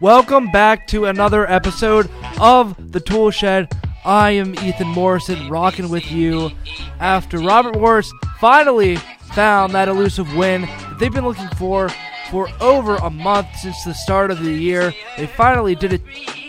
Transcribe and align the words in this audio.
Welcome 0.00 0.52
back 0.52 0.86
to 0.88 1.06
another 1.06 1.50
episode 1.50 2.08
of 2.38 2.92
The 2.92 3.00
Toole 3.00 3.30
Shed. 3.30 3.72
I 4.04 4.30
am 4.32 4.54
Ethan 4.54 4.86
Morrison, 4.86 5.48
rocking 5.48 5.88
with 5.88 6.12
you 6.12 6.50
after 7.00 7.38
Robert 7.38 7.74
Morris 7.74 8.12
finally 8.38 8.96
found 9.34 9.72
that 9.74 9.88
elusive 9.88 10.32
win 10.36 10.62
that 10.62 10.98
they've 11.00 11.12
been 11.12 11.24
looking 11.24 11.48
for 11.56 11.88
for 12.30 12.48
over 12.60 12.96
a 12.96 13.10
month 13.10 13.48
since 13.56 13.82
the 13.84 13.94
start 13.94 14.30
of 14.30 14.42
the 14.44 14.52
year. 14.52 14.92
They 15.16 15.26
finally 15.26 15.74
did 15.74 15.94
it 15.94 16.02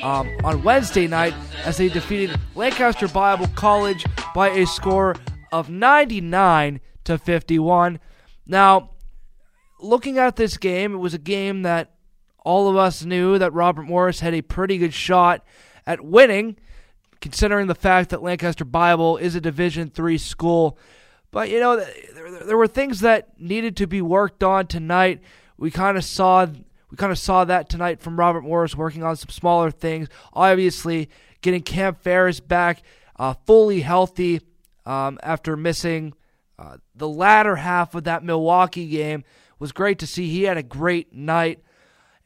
um, 0.03 0.29
on 0.43 0.61
Wednesday 0.63 1.07
night 1.07 1.33
as 1.63 1.77
they 1.77 1.89
defeated 1.89 2.39
Lancaster 2.55 3.07
Bible 3.07 3.47
College 3.55 4.05
by 4.37 4.49
a 4.49 4.67
score 4.67 5.15
of 5.51 5.67
99 5.67 6.79
to 7.03 7.17
51. 7.17 7.99
Now, 8.45 8.91
looking 9.79 10.19
at 10.19 10.35
this 10.35 10.57
game, 10.57 10.93
it 10.93 10.97
was 10.97 11.15
a 11.15 11.17
game 11.17 11.63
that 11.63 11.95
all 12.45 12.69
of 12.69 12.75
us 12.75 13.03
knew 13.03 13.39
that 13.39 13.51
Robert 13.53 13.87
Morris 13.87 14.19
had 14.19 14.35
a 14.35 14.43
pretty 14.43 14.77
good 14.77 14.93
shot 14.93 15.43
at 15.87 16.05
winning, 16.05 16.55
considering 17.19 17.65
the 17.65 17.73
fact 17.73 18.11
that 18.11 18.21
Lancaster 18.21 18.63
Bible 18.63 19.17
is 19.17 19.33
a 19.33 19.41
Division 19.41 19.89
three 19.89 20.19
school. 20.19 20.77
But 21.31 21.49
you 21.49 21.59
know, 21.59 21.75
there, 21.75 22.43
there 22.45 22.57
were 22.57 22.67
things 22.67 22.99
that 22.99 23.41
needed 23.41 23.75
to 23.77 23.87
be 23.87 24.03
worked 24.03 24.43
on 24.43 24.67
tonight. 24.67 25.19
We 25.57 25.71
kind 25.71 25.97
of 25.97 26.03
saw 26.03 26.45
we 26.91 26.95
kind 26.95 27.11
of 27.11 27.17
saw 27.17 27.43
that 27.43 27.69
tonight 27.69 28.01
from 28.01 28.19
Robert 28.19 28.43
Morris 28.43 28.75
working 28.75 29.01
on 29.01 29.15
some 29.15 29.29
smaller 29.29 29.71
things. 29.71 30.09
Obviously, 30.31 31.09
getting 31.41 31.63
Cam 31.63 31.95
Ferris 31.95 32.39
back 32.39 32.83
uh, 33.19 33.33
fully 33.45 33.81
healthy 33.81 34.41
um, 34.85 35.19
after 35.23 35.57
missing 35.57 36.13
uh, 36.59 36.77
the 36.95 37.07
latter 37.07 37.55
half 37.57 37.93
of 37.95 38.05
that 38.05 38.23
Milwaukee 38.23 38.87
game 38.87 39.23
was 39.59 39.71
great 39.71 39.99
to 39.99 40.07
see. 40.07 40.29
He 40.29 40.43
had 40.43 40.57
a 40.57 40.63
great 40.63 41.13
night 41.13 41.63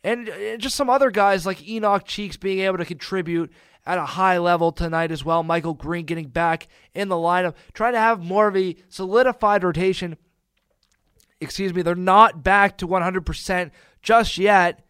and 0.03 0.29
uh, 0.29 0.57
just 0.57 0.75
some 0.75 0.89
other 0.89 1.11
guys 1.11 1.45
like 1.45 1.67
Enoch 1.67 2.05
Cheeks 2.05 2.37
being 2.37 2.59
able 2.59 2.77
to 2.77 2.85
contribute 2.85 3.51
at 3.85 3.97
a 3.97 4.05
high 4.05 4.37
level 4.37 4.71
tonight 4.71 5.11
as 5.11 5.25
well. 5.25 5.43
Michael 5.43 5.73
Green 5.73 6.05
getting 6.05 6.27
back 6.27 6.67
in 6.93 7.07
the 7.07 7.15
lineup, 7.15 7.55
trying 7.73 7.93
to 7.93 7.99
have 7.99 8.23
more 8.23 8.47
of 8.47 8.55
a 8.55 8.75
solidified 8.89 9.63
rotation. 9.63 10.17
Excuse 11.39 11.73
me, 11.73 11.81
they're 11.81 11.95
not 11.95 12.43
back 12.43 12.77
to 12.77 12.87
100% 12.87 13.71
just 14.01 14.37
yet 14.37 14.85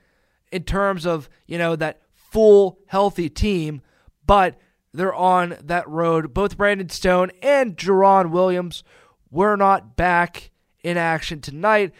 in 0.52 0.64
terms 0.64 1.06
of, 1.06 1.30
you 1.48 1.58
know, 1.58 1.76
that 1.76 2.02
full 2.14 2.80
healthy 2.88 3.30
team, 3.30 3.81
but 4.26 4.59
they're 4.94 5.14
on 5.14 5.58
that 5.64 5.88
road. 5.88 6.34
Both 6.34 6.58
Brandon 6.58 6.89
Stone 6.89 7.31
and 7.42 7.78
Jerron 7.78 8.31
Williams 8.31 8.84
were 9.30 9.56
not 9.56 9.95
back 9.95 10.52
in 10.83 10.98
action 10.98 11.42
tonight. 11.42 11.94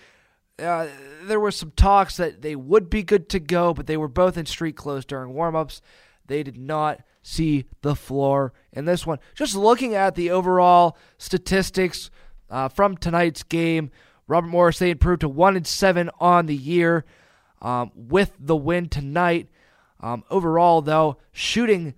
Uh, 0.59 0.88
there 1.23 1.39
were 1.39 1.52
some 1.52 1.72
talks 1.72 2.17
that 2.17 2.42
they 2.42 2.56
would 2.56 2.89
be 2.89 3.03
good 3.03 3.30
to 3.30 3.39
go, 3.39 3.73
but 3.73 3.88
they 3.88 3.98
were 3.98 4.08
both 4.08 4.38
in 4.38 4.45
street 4.45 4.75
clothes 4.75 5.06
during 5.06 5.33
warmups. 5.33 5.81
They 6.28 6.44
did 6.44 6.58
not 6.58 7.02
see 7.23 7.66
the 7.81 7.95
floor 7.95 8.53
in 8.72 8.86
this 8.86 9.05
one. 9.05 9.20
Just 9.36 9.55
looking 9.55 9.95
at 9.95 10.16
the 10.16 10.31
overall 10.31 10.98
statistics 11.17 12.09
uh, 12.50 12.67
from 12.67 12.98
tonight's 12.98 13.44
game, 13.44 13.92
Robert 14.28 14.48
Morris 14.48 14.80
they 14.80 14.92
improved 14.92 15.22
to 15.22 15.30
one 15.30 15.55
and 15.55 15.66
seven 15.66 16.09
on 16.20 16.45
the 16.45 16.55
year 16.55 17.05
um, 17.61 17.92
with 17.95 18.33
the 18.39 18.55
win 18.55 18.89
tonight. 18.89 19.50
Um, 20.00 20.23
overall, 20.30 20.81
though, 20.81 21.17
shooting 21.31 21.94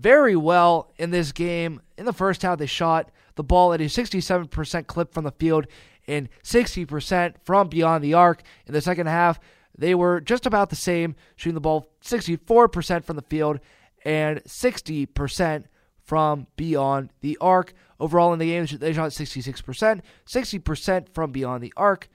very 0.00 0.34
well 0.34 0.92
in 0.96 1.10
this 1.10 1.32
game. 1.32 1.80
In 1.98 2.06
the 2.06 2.12
first 2.12 2.42
half, 2.42 2.58
they 2.58 2.66
shot 2.66 3.10
the 3.36 3.44
ball 3.44 3.72
at 3.72 3.80
a 3.80 3.84
67% 3.84 4.86
clip 4.86 5.12
from 5.12 5.24
the 5.24 5.32
field 5.32 5.66
and 6.06 6.28
60% 6.42 7.34
from 7.44 7.68
beyond 7.68 8.02
the 8.02 8.14
arc. 8.14 8.42
In 8.66 8.72
the 8.72 8.80
second 8.80 9.06
half, 9.06 9.38
they 9.76 9.94
were 9.94 10.20
just 10.20 10.46
about 10.46 10.70
the 10.70 10.76
same, 10.76 11.14
shooting 11.36 11.54
the 11.54 11.60
ball 11.60 11.90
64% 12.02 13.04
from 13.04 13.16
the 13.16 13.22
field 13.22 13.60
and 14.04 14.42
60% 14.44 15.64
from 16.02 16.46
beyond 16.56 17.10
the 17.20 17.36
arc. 17.40 17.74
Overall 17.98 18.32
in 18.32 18.38
the 18.38 18.46
game, 18.46 18.66
they 18.78 18.92
shot 18.92 19.10
66%, 19.10 20.00
60% 20.26 21.08
from 21.14 21.30
beyond 21.30 21.62
the 21.62 21.72
arc, 21.76 22.08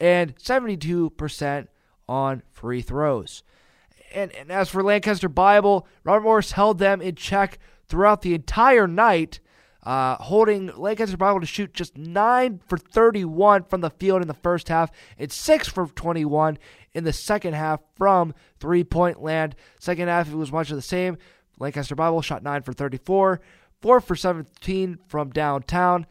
and 0.00 0.36
72% 0.36 1.66
on 2.08 2.42
free 2.50 2.82
throws. 2.82 3.42
And, 4.14 4.32
and 4.32 4.50
as 4.50 4.68
for 4.68 4.82
Lancaster 4.82 5.28
Bible, 5.28 5.86
Robert 6.04 6.24
Morris 6.24 6.52
held 6.52 6.78
them 6.78 7.00
in 7.00 7.14
check 7.14 7.58
throughout 7.88 8.22
the 8.22 8.34
entire 8.34 8.86
night 8.86 9.40
uh, 9.84 10.16
holding 10.16 10.68
Lancaster 10.76 11.16
Bible 11.16 11.40
to 11.40 11.46
shoot 11.46 11.74
just 11.74 11.96
9 11.96 12.60
for 12.66 12.78
31 12.78 13.64
from 13.64 13.80
the 13.80 13.90
field 13.90 14.22
in 14.22 14.28
the 14.28 14.34
first 14.34 14.68
half 14.68 14.90
and 15.18 15.32
6 15.32 15.68
for 15.68 15.86
21 15.86 16.58
in 16.94 17.04
the 17.04 17.12
second 17.12 17.54
half 17.54 17.80
from 17.96 18.32
three 18.60 18.84
point 18.84 19.22
land. 19.22 19.56
Second 19.80 20.08
half, 20.08 20.28
it 20.28 20.36
was 20.36 20.52
much 20.52 20.70
of 20.70 20.76
the 20.76 20.82
same. 20.82 21.18
Lancaster 21.58 21.94
Bible 21.94 22.22
shot 22.22 22.42
9 22.42 22.62
for 22.62 22.72
34, 22.72 23.40
4 23.80 24.00
for 24.00 24.16
17 24.16 24.98
from 25.08 25.30
downtown. 25.30 26.06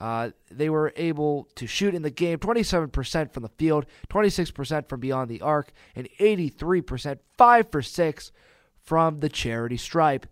Uh, 0.00 0.30
they 0.50 0.70
were 0.70 0.92
able 0.96 1.48
to 1.56 1.66
shoot 1.66 1.94
in 1.94 2.02
the 2.02 2.10
game 2.10 2.38
27% 2.38 3.32
from 3.32 3.42
the 3.42 3.48
field, 3.50 3.84
26% 4.10 4.88
from 4.88 5.00
beyond 5.00 5.28
the 5.28 5.40
arc, 5.40 5.72
and 5.96 6.08
83%, 6.20 7.18
5 7.36 7.70
for 7.70 7.82
6 7.82 8.32
from 8.84 9.20
the 9.20 9.28
charity 9.28 9.76
stripe. 9.76 10.26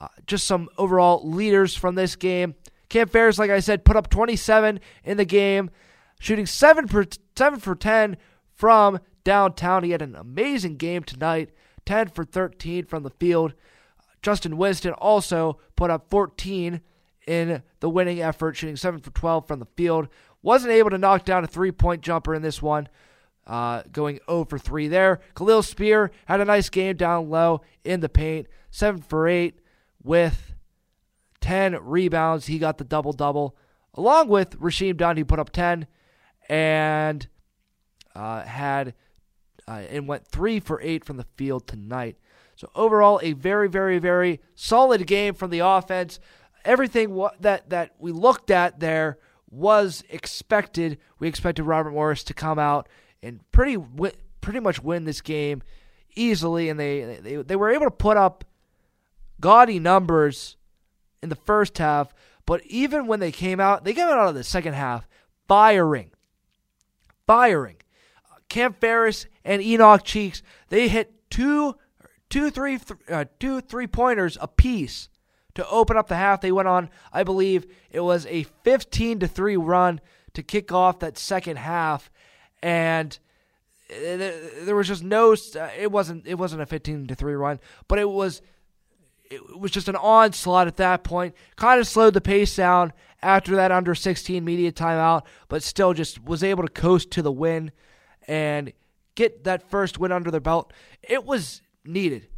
Uh, 0.00 0.08
just 0.26 0.46
some 0.46 0.68
overall 0.78 1.28
leaders 1.28 1.74
from 1.74 1.94
this 1.94 2.16
game. 2.16 2.54
Cam 2.88 3.08
Ferris, 3.08 3.38
like 3.38 3.50
I 3.50 3.60
said, 3.60 3.84
put 3.84 3.96
up 3.96 4.08
27 4.08 4.80
in 5.04 5.16
the 5.18 5.26
game, 5.26 5.70
shooting 6.18 6.46
7 6.46 6.88
for, 6.88 7.04
7 7.36 7.60
for 7.60 7.74
10 7.74 8.16
from 8.54 9.00
downtown. 9.22 9.84
He 9.84 9.90
had 9.90 10.02
an 10.02 10.16
amazing 10.16 10.76
game 10.76 11.02
tonight, 11.02 11.50
10 11.84 12.08
for 12.08 12.24
13 12.24 12.86
from 12.86 13.02
the 13.02 13.10
field. 13.10 13.52
Justin 14.22 14.56
Winston 14.56 14.92
also 14.94 15.58
put 15.76 15.90
up 15.90 16.10
14 16.10 16.80
in 17.26 17.62
the 17.80 17.90
winning 17.90 18.20
effort, 18.20 18.56
shooting 18.56 18.76
7 18.76 19.00
for 19.00 19.10
12 19.10 19.46
from 19.46 19.60
the 19.60 19.66
field. 19.76 20.08
Wasn't 20.42 20.72
able 20.72 20.90
to 20.90 20.98
knock 20.98 21.24
down 21.24 21.44
a 21.44 21.46
three 21.46 21.72
point 21.72 22.02
jumper 22.02 22.34
in 22.34 22.42
this 22.42 22.62
one, 22.62 22.88
uh, 23.46 23.82
going 23.92 24.20
0 24.28 24.44
for 24.46 24.58
3 24.58 24.88
there. 24.88 25.20
Kahliel 25.34 25.64
Spear 25.64 26.10
had 26.26 26.40
a 26.40 26.44
nice 26.44 26.68
game 26.68 26.96
down 26.96 27.28
low 27.28 27.60
in 27.84 28.00
the 28.00 28.08
paint, 28.08 28.46
7 28.70 29.02
for 29.02 29.28
8 29.28 29.60
with 30.02 30.54
10 31.40 31.76
rebounds. 31.82 32.46
He 32.46 32.58
got 32.58 32.78
the 32.78 32.84
double 32.84 33.12
double, 33.12 33.56
along 33.94 34.28
with 34.28 34.58
Rasheem 34.58 34.96
Dunn. 34.96 35.16
He 35.16 35.24
put 35.24 35.38
up 35.38 35.50
10 35.50 35.86
and 36.48 37.28
uh, 38.14 38.42
had 38.42 38.94
uh, 39.68 39.82
and 39.88 40.08
went 40.08 40.26
three 40.26 40.58
for 40.58 40.80
eight 40.82 41.04
from 41.04 41.16
the 41.16 41.26
field 41.36 41.66
tonight. 41.66 42.16
So 42.56 42.70
overall, 42.74 43.20
a 43.22 43.32
very, 43.32 43.68
very, 43.68 43.98
very 43.98 44.40
solid 44.54 45.06
game 45.06 45.34
from 45.34 45.50
the 45.50 45.60
offense. 45.60 46.18
Everything 46.64 47.28
that 47.40 47.70
that 47.70 47.94
we 47.98 48.12
looked 48.12 48.50
at 48.50 48.80
there 48.80 49.18
was 49.50 50.04
expected. 50.08 50.98
We 51.18 51.28
expected 51.28 51.64
Robert 51.64 51.90
Morris 51.90 52.22
to 52.24 52.34
come 52.34 52.58
out 52.58 52.88
and 53.22 53.40
pretty 53.52 53.76
pretty 54.40 54.60
much 54.60 54.82
win 54.82 55.04
this 55.04 55.20
game 55.20 55.62
easily, 56.14 56.68
and 56.68 56.78
they 56.78 57.18
they 57.22 57.36
they 57.36 57.56
were 57.56 57.70
able 57.70 57.86
to 57.86 57.90
put 57.90 58.16
up 58.16 58.44
gaudy 59.40 59.78
numbers 59.78 60.56
in 61.22 61.28
the 61.28 61.36
first 61.36 61.78
half, 61.78 62.14
but 62.46 62.64
even 62.66 63.06
when 63.06 63.20
they 63.20 63.32
came 63.32 63.60
out, 63.60 63.84
they 63.84 63.92
came 63.92 64.06
out 64.06 64.28
of 64.28 64.34
the 64.34 64.44
second 64.44 64.74
half 64.74 65.06
firing. 65.48 66.10
Firing. 67.26 67.76
Cam 68.48 68.72
Ferris 68.72 69.26
and 69.44 69.62
Enoch 69.62 70.04
Cheeks, 70.04 70.42
they 70.68 70.88
hit 70.88 71.30
two, 71.30 71.76
two, 72.28 72.50
three, 72.50 72.78
uh, 73.08 73.24
two 73.38 73.60
three 73.60 73.86
pointers 73.86 74.36
apiece 74.40 75.08
to 75.54 75.68
open 75.68 75.96
up 75.96 76.08
the 76.08 76.16
half. 76.16 76.40
They 76.40 76.52
went 76.52 76.68
on, 76.68 76.90
I 77.12 77.22
believe 77.22 77.66
it 77.90 78.00
was 78.00 78.26
a 78.26 78.44
15 78.64 79.20
to 79.20 79.28
3 79.28 79.56
run 79.56 80.00
to 80.34 80.42
kick 80.42 80.72
off 80.72 81.00
that 81.00 81.18
second 81.18 81.58
half. 81.58 82.10
And 82.62 83.18
there 83.90 84.76
was 84.76 84.86
just 84.86 85.02
no 85.02 85.34
it 85.78 85.90
wasn't 85.90 86.26
it 86.26 86.36
wasn't 86.36 86.62
a 86.62 86.66
15 86.66 87.08
to 87.08 87.14
3 87.14 87.34
run, 87.34 87.60
but 87.88 87.98
it 87.98 88.08
was 88.08 88.42
it 89.30 89.58
was 89.58 89.70
just 89.70 89.88
an 89.88 89.96
onslaught 89.96 90.66
at 90.66 90.76
that 90.76 91.04
point. 91.04 91.34
Kind 91.56 91.80
of 91.80 91.86
slowed 91.86 92.14
the 92.14 92.20
pace 92.20 92.54
down 92.56 92.92
after 93.22 93.56
that 93.56 93.70
under 93.70 93.94
16 93.94 94.44
media 94.44 94.72
timeout, 94.72 95.22
but 95.48 95.62
still 95.62 95.94
just 95.94 96.22
was 96.24 96.42
able 96.42 96.64
to 96.64 96.72
coast 96.72 97.10
to 97.12 97.22
the 97.22 97.32
win 97.32 97.70
and 98.26 98.72
get 99.14 99.44
that 99.44 99.68
first 99.70 99.98
win 99.98 100.12
under 100.12 100.30
their 100.30 100.40
belt. 100.40 100.72
It 101.02 101.24
was 101.24 101.62
needed, 101.84 102.28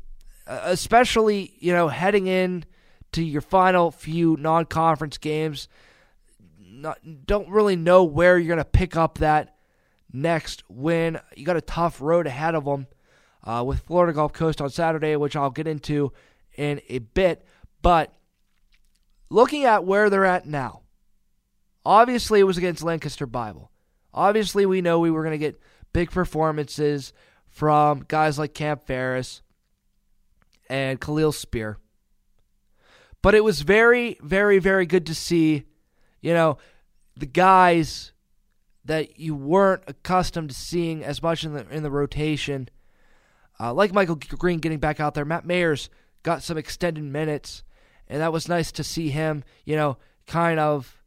uh, 0.47 0.61
especially 0.64 1.55
you 1.59 1.73
know 1.73 1.88
heading 1.88 2.26
in 2.26 2.64
to 3.12 3.23
your 3.23 3.41
final 3.41 3.91
few 3.91 4.37
non-conference 4.38 5.19
games. 5.19 5.69
Not, 6.59 6.99
don't 7.26 7.49
really 7.49 7.76
know 7.76 8.05
where 8.05 8.38
you're 8.38 8.49
going 8.49 8.59
to 8.59 8.64
pick 8.64 8.97
up 8.97 9.19
that 9.19 9.56
next 10.12 10.64
win. 10.69 11.19
You 11.37 11.44
got 11.44 11.56
a 11.56 11.61
tough 11.61 12.00
road 12.00 12.26
ahead 12.26 12.55
of 12.55 12.64
them 12.64 12.87
uh, 13.44 13.62
with 13.67 13.81
Florida 13.81 14.12
Gulf 14.12 14.32
Coast 14.32 14.61
on 14.61 14.70
Saturday, 14.70 15.17
which 15.17 15.37
I'll 15.37 15.50
get 15.50 15.67
into 15.67 16.12
in 16.56 16.81
a 16.88 16.99
bit. 16.99 17.47
But 17.82 18.12
looking 19.31 19.64
at 19.64 19.85
where 19.85 20.11
they're 20.11 20.25
at 20.25 20.47
now, 20.47 20.82
obviously 21.85 22.41
it 22.41 22.44
was 22.44 22.59
against 22.59 22.82
Lancaster 22.82 23.26
Bible. 23.26 23.70
Obviously, 24.14 24.67
we 24.67 24.82
know 24.82 24.99
we 24.99 25.11
were 25.11 25.23
going 25.23 25.32
to 25.32 25.38
get 25.38 25.61
big 25.93 26.11
performances 26.11 27.12
from 27.49 28.05
guys 28.09 28.38
like 28.38 28.55
Cam 28.55 28.79
Ferris 28.79 29.43
and 30.69 31.00
Kahliel 31.00 31.32
Spear. 31.32 31.79
But 33.23 33.35
it 33.35 33.45
was 33.45 33.63
very, 33.63 34.19
very, 34.21 34.59
very 34.59 34.85
good 34.85 35.07
to 35.07 35.15
see, 35.15 35.65
you 36.21 36.35
know, 36.35 36.59
the 37.17 37.27
guys 37.27 38.13
that 38.85 39.19
you 39.19 39.35
weren't 39.35 39.85
accustomed 39.87 40.51
to 40.51 40.57
seeing 40.57 41.05
as 41.05 41.23
much 41.23 41.45
in 41.45 41.55
the 41.55 41.67
in 41.71 41.85
the 41.85 41.91
rotation, 41.91 42.69
uh, 43.61 43.73
like 43.73 43.93
Michael 43.93 44.17
Green 44.17 44.59
getting 44.59 44.81
back 44.81 44.99
out 44.99 45.15
there. 45.15 45.25
Matt 45.25 45.47
Mayers 45.47 45.89
got 46.25 46.43
some 46.43 46.59
extended 46.59 47.05
minutes, 47.05 47.63
and 48.09 48.21
that 48.21 48.33
was 48.33 48.49
nice 48.49 48.73
to 48.73 48.85
see 48.85 49.11
him, 49.11 49.45
you 49.65 49.77
know, 49.77 49.99
kind 50.27 50.59
of 50.59 51.01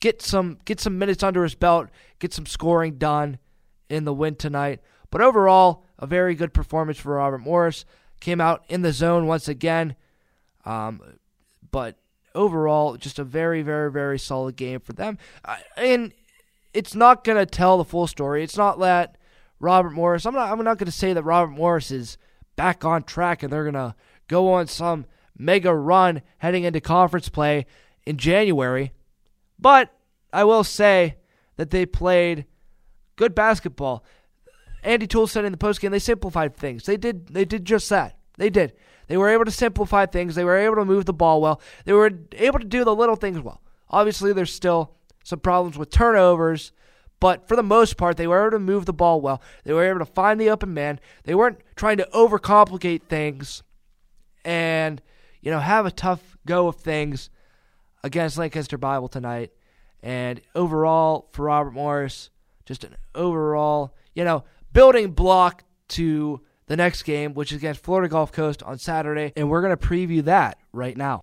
get 0.00 0.22
some 0.22 0.58
get 0.64 0.80
some 0.80 0.98
minutes 0.98 1.22
under 1.22 1.42
his 1.42 1.54
belt, 1.54 1.88
get 2.18 2.32
some 2.32 2.46
scoring 2.46 2.96
done 2.96 3.38
in 3.90 4.04
the 4.04 4.14
win 4.14 4.34
tonight. 4.34 4.80
But 5.10 5.20
overall, 5.20 5.84
a 5.98 6.06
very 6.06 6.34
good 6.34 6.54
performance 6.54 6.98
for 6.98 7.14
Robert 7.14 7.38
Morris. 7.38 7.84
Came 8.20 8.40
out 8.40 8.64
in 8.68 8.82
the 8.82 8.92
zone 8.92 9.26
once 9.26 9.48
again. 9.48 9.96
Um, 10.64 11.02
but 11.74 11.96
overall, 12.36 12.96
just 12.96 13.18
a 13.18 13.24
very, 13.24 13.60
very, 13.60 13.90
very 13.90 14.16
solid 14.16 14.54
game 14.54 14.78
for 14.78 14.92
them. 14.92 15.18
And 15.76 16.12
it's 16.72 16.94
not 16.94 17.24
going 17.24 17.36
to 17.36 17.46
tell 17.46 17.78
the 17.78 17.84
full 17.84 18.06
story. 18.06 18.44
It's 18.44 18.56
not 18.56 18.78
that 18.78 19.18
Robert 19.58 19.90
Morris. 19.90 20.24
I'm 20.24 20.34
not. 20.34 20.52
I'm 20.52 20.62
not 20.62 20.78
going 20.78 20.86
to 20.86 20.92
say 20.92 21.12
that 21.12 21.24
Robert 21.24 21.50
Morris 21.50 21.90
is 21.90 22.16
back 22.54 22.84
on 22.84 23.02
track 23.02 23.42
and 23.42 23.52
they're 23.52 23.64
going 23.64 23.74
to 23.74 23.96
go 24.28 24.52
on 24.52 24.68
some 24.68 25.06
mega 25.36 25.74
run 25.74 26.22
heading 26.38 26.62
into 26.62 26.80
conference 26.80 27.28
play 27.28 27.66
in 28.06 28.18
January. 28.18 28.92
But 29.58 29.92
I 30.32 30.44
will 30.44 30.62
say 30.62 31.16
that 31.56 31.70
they 31.70 31.86
played 31.86 32.44
good 33.16 33.34
basketball. 33.34 34.04
Andy 34.84 35.08
Toole 35.08 35.26
said 35.26 35.44
in 35.44 35.50
the 35.50 35.58
postgame 35.58 35.90
they 35.90 35.98
simplified 35.98 36.54
things. 36.54 36.86
They 36.86 36.96
did. 36.96 37.34
They 37.34 37.44
did 37.44 37.64
just 37.64 37.90
that. 37.90 38.16
They 38.36 38.50
did. 38.50 38.74
They 39.06 39.16
were 39.16 39.28
able 39.28 39.44
to 39.44 39.50
simplify 39.50 40.06
things. 40.06 40.34
They 40.34 40.44
were 40.44 40.56
able 40.56 40.76
to 40.76 40.84
move 40.84 41.04
the 41.04 41.12
ball 41.12 41.40
well. 41.40 41.60
They 41.84 41.92
were 41.92 42.10
able 42.32 42.58
to 42.58 42.64
do 42.64 42.84
the 42.84 42.94
little 42.94 43.16
things 43.16 43.40
well. 43.40 43.60
Obviously, 43.90 44.32
there's 44.32 44.52
still 44.52 44.94
some 45.24 45.40
problems 45.40 45.76
with 45.76 45.90
turnovers, 45.90 46.72
but 47.20 47.46
for 47.48 47.56
the 47.56 47.62
most 47.62 47.96
part, 47.96 48.16
they 48.16 48.26
were 48.26 48.42
able 48.42 48.52
to 48.52 48.58
move 48.58 48.86
the 48.86 48.92
ball 48.92 49.20
well. 49.20 49.40
They 49.64 49.72
were 49.72 49.84
able 49.84 50.00
to 50.00 50.04
find 50.04 50.40
the 50.40 50.50
open 50.50 50.74
man. 50.74 51.00
They 51.24 51.34
weren't 51.34 51.60
trying 51.76 51.98
to 51.98 52.08
overcomplicate 52.12 53.02
things 53.02 53.62
and, 54.44 55.00
you 55.40 55.50
know, 55.50 55.60
have 55.60 55.86
a 55.86 55.90
tough 55.90 56.36
go 56.46 56.68
of 56.68 56.76
things 56.76 57.30
against 58.02 58.36
Lancaster 58.36 58.78
Bible 58.78 59.08
tonight. 59.08 59.52
And 60.02 60.40
overall, 60.54 61.28
for 61.32 61.44
Robert 61.46 61.72
Morris, 61.72 62.30
just 62.66 62.84
an 62.84 62.96
overall, 63.14 63.94
you 64.14 64.24
know, 64.24 64.44
building 64.72 65.12
block 65.12 65.64
to 65.88 66.42
the 66.66 66.76
next 66.76 67.02
game, 67.02 67.34
which 67.34 67.52
is 67.52 67.58
against 67.58 67.82
Florida 67.82 68.08
Gulf 68.08 68.32
Coast 68.32 68.62
on 68.62 68.78
Saturday, 68.78 69.32
and 69.36 69.50
we're 69.50 69.62
going 69.62 69.76
to 69.76 69.88
preview 69.88 70.24
that 70.24 70.58
right 70.72 70.96
now. 70.96 71.22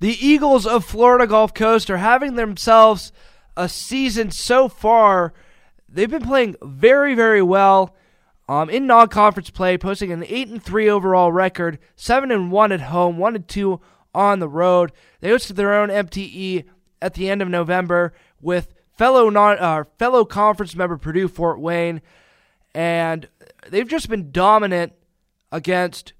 The 0.00 0.16
Eagles 0.20 0.64
of 0.64 0.84
Florida 0.84 1.26
Gulf 1.26 1.52
Coast 1.52 1.90
are 1.90 1.96
having 1.96 2.36
themselves 2.36 3.10
a 3.56 3.68
season 3.68 4.30
so 4.30 4.68
far. 4.68 5.34
They've 5.88 6.08
been 6.08 6.22
playing 6.22 6.54
very, 6.62 7.16
very 7.16 7.42
well 7.42 7.96
um, 8.48 8.70
in 8.70 8.86
non-conference 8.86 9.50
play, 9.50 9.76
posting 9.76 10.12
an 10.12 10.24
eight 10.28 10.48
and 10.48 10.62
three 10.62 10.88
overall 10.88 11.32
record, 11.32 11.80
seven 11.96 12.30
and 12.30 12.52
one 12.52 12.70
at 12.70 12.82
home, 12.82 13.18
one 13.18 13.34
and 13.34 13.48
two 13.48 13.80
on 14.14 14.38
the 14.38 14.48
road. 14.48 14.92
They 15.20 15.30
hosted 15.30 15.56
their 15.56 15.74
own 15.74 15.88
MTE 15.88 16.64
at 17.00 17.14
the 17.14 17.28
end 17.28 17.42
of 17.42 17.48
November 17.48 18.12
with 18.40 18.74
fellow 18.92 19.30
non 19.30 19.58
uh, 19.58 19.84
fellow 19.98 20.24
conference 20.24 20.74
member 20.74 20.98
Purdue 20.98 21.28
Fort 21.28 21.60
Wayne, 21.60 22.02
and 22.74 23.28
they've 23.68 23.88
just 23.88 24.08
been 24.08 24.30
dominant 24.32 24.92
against 25.52 26.12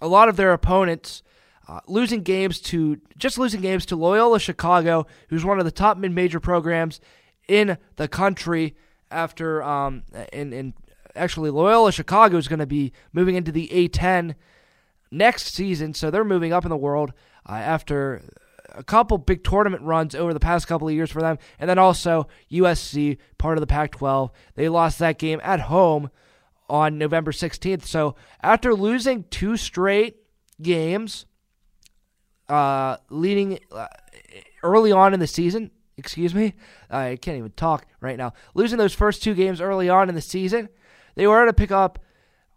a 0.00 0.08
lot 0.08 0.28
of 0.28 0.36
their 0.36 0.52
opponents. 0.52 1.22
Uh, 1.68 1.80
losing 1.88 2.22
games 2.22 2.60
to 2.60 3.00
just 3.18 3.38
losing 3.38 3.60
games 3.60 3.84
to 3.86 3.96
Loyola 3.96 4.38
Chicago, 4.38 5.04
who's 5.28 5.44
one 5.44 5.58
of 5.58 5.64
the 5.64 5.72
top 5.72 5.98
mid-major 5.98 6.38
programs 6.38 7.00
in 7.48 7.76
the 7.96 8.08
country. 8.08 8.76
After 9.10 9.62
um, 9.62 10.02
in 10.32 10.52
in 10.52 10.74
actually 11.14 11.50
Loyola 11.50 11.92
Chicago 11.92 12.36
is 12.36 12.48
going 12.48 12.58
to 12.58 12.66
be 12.66 12.92
moving 13.12 13.34
into 13.34 13.52
the 13.52 13.68
A10 13.68 14.34
next 15.10 15.54
season, 15.54 15.94
so 15.94 16.10
they're 16.10 16.24
moving 16.24 16.52
up 16.52 16.64
in 16.64 16.70
the 16.70 16.76
world 16.76 17.12
uh, 17.48 17.52
after 17.52 18.22
a 18.76 18.84
couple 18.84 19.18
big 19.18 19.42
tournament 19.42 19.82
runs 19.82 20.14
over 20.14 20.32
the 20.32 20.40
past 20.40 20.66
couple 20.66 20.88
of 20.88 20.94
years 20.94 21.10
for 21.10 21.20
them, 21.20 21.38
and 21.58 21.68
then 21.68 21.78
also 21.78 22.28
USC, 22.50 23.18
part 23.38 23.56
of 23.56 23.60
the 23.60 23.66
Pac 23.66 23.92
12. 23.92 24.30
They 24.54 24.68
lost 24.68 24.98
that 24.98 25.18
game 25.18 25.40
at 25.42 25.60
home 25.60 26.10
on 26.68 26.98
November 26.98 27.32
16th. 27.32 27.84
So 27.84 28.16
after 28.42 28.74
losing 28.74 29.24
two 29.24 29.56
straight 29.56 30.16
games, 30.60 31.26
uh, 32.48 32.96
leading 33.10 33.58
uh, 33.72 33.86
early 34.62 34.92
on 34.92 35.14
in 35.14 35.20
the 35.20 35.26
season, 35.26 35.70
excuse 35.96 36.34
me, 36.34 36.54
I 36.90 37.16
can't 37.20 37.38
even 37.38 37.52
talk 37.52 37.86
right 38.00 38.16
now. 38.16 38.34
Losing 38.54 38.78
those 38.78 38.94
first 38.94 39.22
two 39.22 39.34
games 39.34 39.60
early 39.60 39.88
on 39.88 40.08
in 40.08 40.14
the 40.14 40.20
season, 40.20 40.68
they 41.14 41.26
were 41.26 41.42
able 41.42 41.50
to 41.50 41.54
pick 41.54 41.70
up 41.70 41.98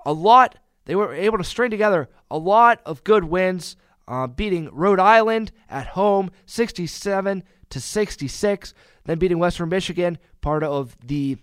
a 0.06 0.14
lot. 0.14 0.58
They 0.86 0.96
were 0.96 1.14
able 1.14 1.38
to 1.38 1.44
string 1.44 1.72
together 1.72 2.10
a 2.32 2.38
lot 2.38 2.82
of 2.86 3.04
good 3.04 3.24
wins 3.24 3.76
uh, 4.10 4.26
beating 4.28 4.68
Rhode 4.74 5.00
Island 5.00 5.52
at 5.70 5.88
home 5.88 6.32
67 6.48 7.44
to 7.70 7.80
66, 7.80 8.74
then 9.06 9.20
beating 9.20 9.38
Western 9.38 9.70
Michigan, 9.70 10.18
part 10.42 10.64
of 10.64 10.98
the 11.06 11.38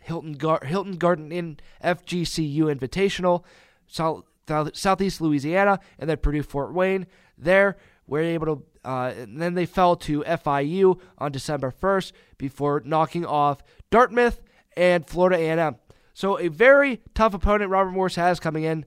Hilton 0.00 0.32
Gar- 0.32 0.64
Hilton 0.64 0.96
Garden 0.96 1.30
Inn 1.30 1.58
FGCU 1.82 2.62
Invitational, 2.64 3.44
South, 3.86 4.24
Southeast 4.72 5.20
Louisiana, 5.20 5.78
and 5.98 6.10
then 6.10 6.16
Purdue 6.16 6.42
Fort 6.42 6.74
Wayne. 6.74 7.06
There, 7.38 7.76
we're 8.06 8.22
able 8.22 8.46
to. 8.46 8.62
Uh, 8.84 9.12
and 9.16 9.40
then 9.40 9.54
they 9.54 9.66
fell 9.66 9.96
to 9.96 10.22
FIU 10.22 10.98
on 11.18 11.30
December 11.30 11.70
1st 11.70 12.12
before 12.38 12.82
knocking 12.84 13.26
off 13.26 13.62
Dartmouth 13.90 14.40
and 14.76 15.06
Florida 15.06 15.36
A&M. 15.36 15.76
So 16.14 16.38
a 16.38 16.48
very 16.48 17.02
tough 17.14 17.34
opponent 17.34 17.70
Robert 17.70 17.90
Morris 17.90 18.14
has 18.14 18.40
coming 18.40 18.64
in 18.64 18.86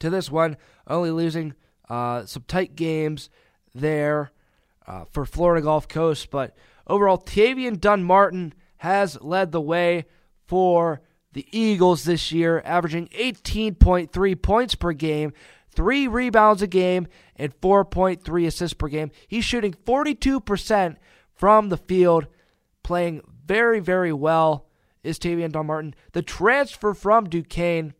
to 0.00 0.10
this 0.10 0.30
one, 0.30 0.56
only 0.88 1.10
losing 1.12 1.54
uh, 1.88 2.24
some 2.26 2.44
tight 2.46 2.76
games 2.76 3.30
there 3.74 4.32
uh, 4.86 5.04
for 5.10 5.24
Florida 5.24 5.62
Gulf 5.62 5.88
Coast, 5.88 6.30
but 6.30 6.56
overall, 6.86 7.18
Tavian 7.18 7.78
Dunn-Martin 7.80 8.54
has 8.78 9.20
led 9.20 9.52
the 9.52 9.60
way 9.60 10.06
for 10.46 11.02
the 11.32 11.46
Eagles 11.52 12.04
this 12.04 12.32
year, 12.32 12.62
averaging 12.64 13.08
18.3 13.08 14.42
points 14.42 14.74
per 14.74 14.92
game, 14.92 15.32
three 15.70 16.08
rebounds 16.08 16.62
a 16.62 16.66
game, 16.66 17.06
and 17.36 17.58
4.3 17.60 18.46
assists 18.46 18.74
per 18.74 18.88
game. 18.88 19.10
He's 19.26 19.44
shooting 19.44 19.74
42% 19.84 20.96
from 21.34 21.68
the 21.68 21.76
field, 21.76 22.26
playing 22.82 23.22
very, 23.46 23.80
very 23.80 24.12
well. 24.12 24.64
Is 25.04 25.18
Tavian 25.18 25.52
Dunn-Martin. 25.52 25.94
The 26.12 26.22
transfer 26.22 26.92
from 26.92 27.28
Duquesne 27.28 27.94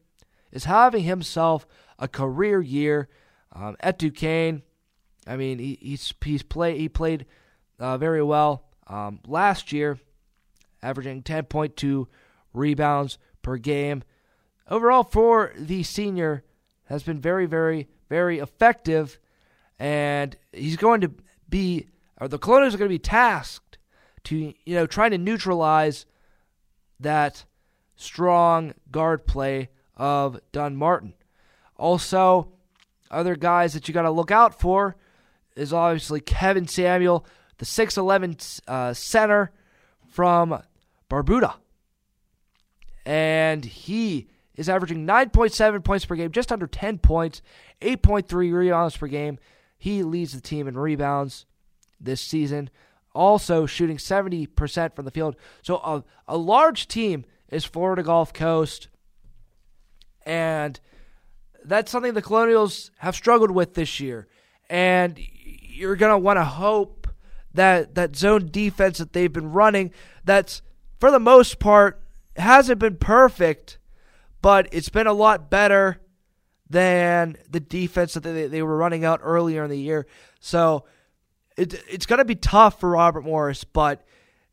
is 0.50 0.64
having 0.64 1.04
himself 1.04 1.66
a 1.99 2.09
career 2.09 2.61
year. 2.61 3.09
Um, 3.52 3.76
at 3.80 3.98
Duquesne, 3.98 4.62
I 5.26 5.36
mean, 5.36 5.58
he, 5.58 5.78
he's 5.80 6.14
he's 6.24 6.42
play 6.42 6.78
he 6.78 6.88
played 6.88 7.26
uh, 7.78 7.98
very 7.98 8.22
well 8.22 8.64
um, 8.86 9.20
last 9.26 9.72
year, 9.72 9.98
averaging 10.82 11.22
10.2 11.22 12.06
rebounds 12.52 13.18
per 13.42 13.56
game. 13.56 14.02
Overall, 14.68 15.04
for 15.04 15.52
the 15.56 15.82
senior, 15.82 16.44
has 16.84 17.02
been 17.02 17.20
very, 17.20 17.46
very, 17.46 17.88
very 18.08 18.38
effective, 18.38 19.18
and 19.78 20.36
he's 20.52 20.76
going 20.76 21.00
to 21.02 21.12
be, 21.48 21.88
or 22.20 22.28
the 22.28 22.38
Colonials 22.38 22.74
are 22.74 22.78
going 22.78 22.88
to 22.88 22.94
be 22.94 22.98
tasked 22.98 23.78
to, 24.24 24.54
you 24.64 24.74
know, 24.74 24.86
trying 24.86 25.10
to 25.10 25.18
neutralize 25.18 26.06
that 27.00 27.44
strong 27.96 28.74
guard 28.90 29.26
play 29.26 29.68
of 29.96 30.40
Dunn-Martin. 30.52 31.14
Also, 31.76 32.52
other 33.10 33.36
guys 33.36 33.72
that 33.74 33.88
you 33.88 33.94
got 33.94 34.02
to 34.02 34.10
look 34.10 34.30
out 34.30 34.60
for 34.60 34.96
is 35.56 35.72
obviously 35.72 36.20
Kevin 36.20 36.66
Samuel, 36.66 37.26
the 37.58 37.64
6'11 37.64 38.60
uh, 38.68 38.94
center 38.94 39.52
from 40.06 40.62
Barbuda. 41.10 41.54
And 43.04 43.64
he 43.64 44.28
is 44.54 44.68
averaging 44.68 45.06
9.7 45.06 45.84
points 45.84 46.04
per 46.04 46.16
game, 46.16 46.32
just 46.32 46.52
under 46.52 46.66
10 46.66 46.98
points, 46.98 47.42
8.3 47.80 48.52
rebounds 48.52 48.96
per 48.96 49.06
game. 49.06 49.38
He 49.78 50.02
leads 50.02 50.32
the 50.32 50.40
team 50.40 50.66
in 50.66 50.76
rebounds 50.76 51.46
this 52.00 52.20
season, 52.20 52.70
also 53.14 53.66
shooting 53.66 53.96
70% 53.96 54.94
from 54.94 55.04
the 55.04 55.10
field. 55.10 55.36
So 55.62 55.76
a, 55.76 56.04
a 56.26 56.36
large 56.36 56.88
team 56.88 57.24
is 57.48 57.64
Florida 57.64 58.02
Gulf 58.02 58.32
Coast. 58.32 58.88
And 60.26 60.78
that's 61.68 61.90
something 61.90 62.14
the 62.14 62.22
Colonials 62.22 62.90
have 62.98 63.14
struggled 63.14 63.50
with 63.50 63.75
this 63.75 64.00
year. 64.00 64.26
And 64.70 65.18
you're 65.18 65.96
going 65.96 66.12
to 66.12 66.18
want 66.18 66.38
to 66.38 66.44
hope 66.44 67.08
that 67.54 67.94
that 67.94 68.16
zone 68.16 68.48
defense 68.50 68.98
that 68.98 69.12
they've 69.12 69.32
been 69.32 69.52
running, 69.52 69.92
that's 70.25 70.62
for 70.98 71.10
the 71.10 71.20
most 71.20 71.58
part 71.58 72.02
hasn't 72.37 72.78
been 72.78 72.96
perfect, 72.96 73.78
but 74.42 74.68
it's 74.72 74.88
been 74.88 75.06
a 75.06 75.12
lot 75.12 75.50
better 75.50 76.00
than 76.70 77.37
the 77.50 77.60
defense 77.60 78.14
that 78.14 78.22
they, 78.22 78.46
they 78.46 78.62
were 78.62 78.76
running 78.76 79.04
out 79.04 79.20
earlier 79.22 79.64
in 79.64 79.70
the 79.70 79.78
year. 79.78 80.06
So 80.40 80.84
it, 81.56 81.75
it's 81.88 82.06
going 82.06 82.18
to 82.18 82.25
be 82.25 82.34
tough 82.34 82.78
for 82.80 82.90
Robert 82.90 83.25
Morris, 83.25 83.64
but 83.64 84.04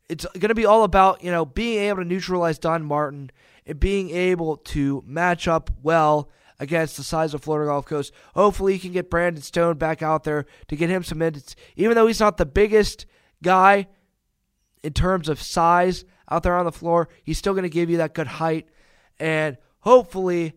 it's 0.08 0.26
going 0.34 0.48
to 0.48 0.54
be 0.54 0.66
all 0.66 0.84
about 0.84 1.22
you 1.22 1.30
know 1.30 1.44
being 1.44 1.78
able 1.84 2.02
to 2.02 2.08
neutralize 2.08 2.58
Dunn-Martin 2.58 3.30
and 3.66 3.80
being 3.80 4.10
able 4.10 4.56
to 4.56 5.02
match 5.06 5.48
up 5.48 5.70
well 5.82 6.30
against 6.58 6.96
the 6.96 7.02
size 7.02 7.34
of 7.34 7.42
Florida 7.42 7.70
Gulf 7.70 7.86
Coast. 7.86 8.12
Hopefully, 8.34 8.74
he 8.74 8.78
can 8.78 8.92
get 8.92 9.10
Brandon 9.10 9.42
Stone 9.42 9.78
back 9.78 10.02
out 10.02 10.24
there 10.24 10.46
to 10.68 10.76
get 10.76 10.90
him 10.90 11.02
some 11.02 11.18
minutes, 11.18 11.56
even 11.76 11.94
though 11.94 12.06
he's 12.06 12.20
not 12.20 12.36
the 12.36 12.46
biggest 12.46 13.06
guy 13.42 13.86
in 14.82 14.92
terms 14.92 15.28
of 15.28 15.40
size 15.40 16.04
out 16.30 16.42
there 16.42 16.56
on 16.56 16.64
the 16.64 16.72
floor. 16.72 17.08
He's 17.22 17.38
still 17.38 17.52
going 17.52 17.64
to 17.64 17.68
give 17.68 17.90
you 17.90 17.98
that 17.98 18.14
good 18.14 18.26
height 18.26 18.68
and 19.18 19.56
hopefully 19.80 20.54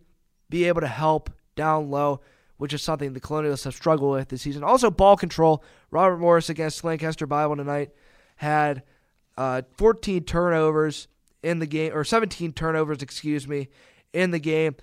be 0.50 0.66
able 0.66 0.82
to 0.82 0.88
help 0.88 1.30
down 1.56 1.90
low, 1.90 2.22
which 2.58 2.74
is 2.74 2.82
something 2.82 3.14
the 3.14 3.20
Colonials 3.20 3.64
have 3.64 3.76
struggled 3.76 4.14
with 4.14 4.30
this 4.30 4.42
season. 4.42 4.64
Also, 4.64 4.90
ball 4.90 5.16
control. 5.16 5.64
Robert 5.92 6.18
Morris 6.18 6.50
against 6.50 6.84
Lancaster 6.84 7.28
Bible 7.28 7.56
tonight 7.56 7.92
had 8.38 8.84
uh, 9.38 9.62
14 9.78 10.24
turnovers 10.24 11.08
in 11.44 11.60
the 11.60 11.66
game, 11.66 11.96
or 11.96 12.04
17 12.04 12.54
turnovers, 12.54 13.02
excuse 13.02 13.48
me, 13.48 13.70
in 14.14 14.32
the 14.32 14.40
game. 14.40 14.76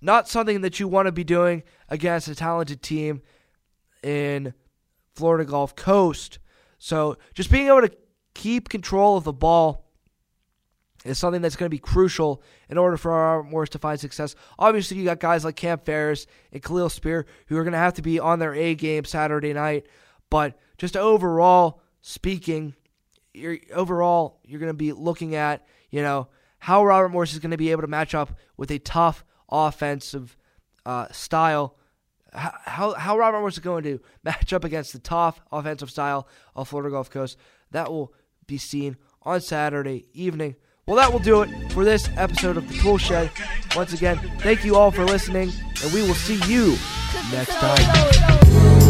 Not 0.00 0.28
something 0.28 0.62
that 0.62 0.80
you 0.80 0.88
want 0.88 1.06
to 1.06 1.12
be 1.12 1.24
doing 1.24 1.62
against 1.88 2.28
a 2.28 2.34
talented 2.34 2.82
team 2.82 3.22
in 4.02 4.54
Florida 5.14 5.44
Gulf 5.44 5.76
Coast. 5.76 6.38
So 6.78 7.18
just 7.34 7.50
being 7.50 7.66
able 7.66 7.82
to 7.82 7.92
keep 8.34 8.68
control 8.68 9.16
of 9.16 9.24
the 9.24 9.32
ball 9.32 9.84
is 11.04 11.18
something 11.18 11.42
that's 11.42 11.56
going 11.56 11.66
to 11.66 11.74
be 11.74 11.78
crucial 11.78 12.42
in 12.68 12.78
order 12.78 12.96
for 12.96 13.10
Robert 13.10 13.50
Morris 13.50 13.70
to 13.70 13.78
find 13.78 13.98
success. 13.98 14.34
Obviously, 14.58 14.98
you 14.98 15.04
got 15.04 15.20
guys 15.20 15.44
like 15.44 15.56
Cam 15.56 15.78
Ferris 15.78 16.26
and 16.52 16.62
Kahliel 16.62 16.90
Spear 16.90 17.26
who 17.46 17.56
are 17.56 17.64
going 17.64 17.72
to 17.72 17.78
have 17.78 17.94
to 17.94 18.02
be 18.02 18.18
on 18.18 18.38
their 18.38 18.54
A 18.54 18.74
game 18.74 19.04
Saturday 19.04 19.52
night. 19.52 19.86
But 20.30 20.58
just 20.78 20.96
overall 20.96 21.80
speaking, 22.02 22.74
you're, 23.32 23.58
overall 23.74 24.40
you're 24.44 24.60
going 24.60 24.70
to 24.70 24.74
be 24.74 24.92
looking 24.92 25.34
at 25.34 25.66
you 25.90 26.02
know 26.02 26.28
how 26.58 26.84
Robert 26.84 27.08
Morris 27.08 27.32
is 27.32 27.38
going 27.38 27.50
to 27.52 27.56
be 27.56 27.70
able 27.70 27.82
to 27.82 27.88
match 27.88 28.14
up 28.14 28.36
with 28.56 28.70
a 28.70 28.78
tough 28.78 29.24
offensive 29.50 30.36
uh, 30.86 31.06
style. 31.10 31.76
How, 32.32 32.94
how 32.94 33.18
Robert 33.18 33.40
Morris 33.40 33.54
is 33.54 33.60
going 33.60 33.84
to 33.84 34.00
match 34.22 34.52
up 34.52 34.64
against 34.64 34.92
the 34.92 34.98
tough 35.00 35.40
offensive 35.50 35.90
style 35.90 36.28
of 36.54 36.68
Florida 36.68 36.90
Gulf 36.90 37.10
Coast. 37.10 37.36
That 37.72 37.90
will 37.90 38.12
be 38.46 38.58
seen 38.58 38.96
on 39.22 39.40
Saturday 39.40 40.06
evening. 40.12 40.56
Well, 40.86 40.96
that 40.96 41.12
will 41.12 41.20
do 41.20 41.42
it 41.42 41.72
for 41.72 41.84
this 41.84 42.08
episode 42.16 42.56
of 42.56 42.68
The 42.68 42.74
Toole 42.78 42.98
Shed. 42.98 43.30
Once 43.76 43.92
again, 43.92 44.18
thank 44.40 44.64
you 44.64 44.76
all 44.76 44.90
for 44.90 45.04
listening, 45.04 45.52
and 45.82 45.92
we 45.92 46.02
will 46.02 46.14
see 46.14 46.40
you 46.52 46.76
next 47.30 47.54
time. 47.54 48.89